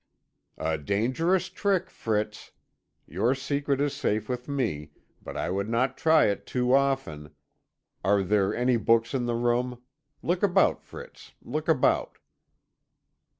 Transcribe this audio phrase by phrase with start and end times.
[0.57, 2.53] "A dangerous trick, Fritz.
[3.05, 4.89] Your secret is safe with me,
[5.21, 7.35] but I would not try it too often.
[8.03, 9.83] Are there any books in the room?
[10.23, 12.17] Look about, Fritz, look about."